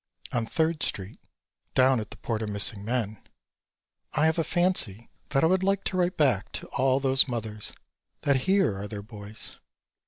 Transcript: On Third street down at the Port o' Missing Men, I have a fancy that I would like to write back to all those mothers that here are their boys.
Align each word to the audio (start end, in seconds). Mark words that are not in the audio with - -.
On 0.31 0.47
Third 0.47 0.81
street 0.81 1.19
down 1.75 1.99
at 1.99 2.09
the 2.09 2.17
Port 2.17 2.41
o' 2.41 2.47
Missing 2.47 2.83
Men, 2.83 3.21
I 4.13 4.25
have 4.25 4.39
a 4.39 4.43
fancy 4.43 5.11
that 5.29 5.43
I 5.43 5.45
would 5.45 5.61
like 5.61 5.83
to 5.83 5.97
write 5.97 6.17
back 6.17 6.51
to 6.53 6.65
all 6.69 6.99
those 6.99 7.27
mothers 7.27 7.73
that 8.21 8.35
here 8.47 8.75
are 8.79 8.87
their 8.87 9.03
boys. 9.03 9.59